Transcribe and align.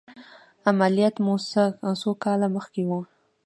عملیات 0.69 1.15
مو 1.25 1.35
څو 2.01 2.11
کاله 2.23 2.47
مخکې 2.55 2.81
و؟ 2.87 2.91